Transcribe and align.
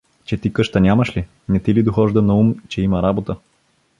Че 0.25 0.37
ти 0.37 0.53
къща 0.53 0.79
нямаш 0.81 1.17
ли, 1.17 1.27
не 1.49 1.59
ти 1.59 1.73
ли 1.73 1.83
дохожда 1.83 2.21
на 2.21 2.35
ум, 2.35 2.55
че 2.69 2.81
има 2.81 3.01
работа. 3.03 3.35